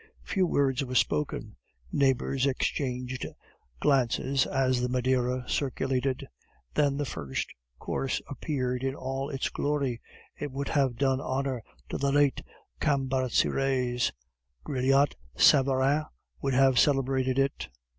Few 0.23 0.47
words 0.47 0.83
were 0.83 0.95
spoken. 0.95 1.57
Neighbors 1.91 2.47
exchanged 2.47 3.23
glances 3.79 4.47
as 4.47 4.81
the 4.81 4.89
Maderia 4.89 5.47
circulated. 5.47 6.27
Then 6.73 6.97
the 6.97 7.05
first 7.05 7.53
course 7.77 8.19
appeared 8.27 8.83
in 8.83 8.95
all 8.95 9.29
its 9.29 9.49
glory; 9.49 10.01
it 10.39 10.51
would 10.51 10.69
have 10.69 10.95
done 10.95 11.21
honor 11.21 11.61
to 11.89 11.99
the 11.99 12.11
late 12.11 12.41
Cambaceres, 12.79 14.11
Brillat 14.65 15.13
Savarin 15.35 16.05
would 16.41 16.55
have 16.55 16.79
celebrated 16.79 17.37
it. 17.37 17.69